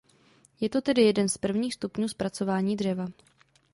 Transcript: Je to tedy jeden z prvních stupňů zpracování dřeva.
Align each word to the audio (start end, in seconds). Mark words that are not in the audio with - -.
Je 0.61 0.69
to 0.69 0.81
tedy 0.81 1.01
jeden 1.01 1.29
z 1.29 1.37
prvních 1.37 1.73
stupňů 1.73 2.07
zpracování 2.07 2.75
dřeva. 2.75 3.07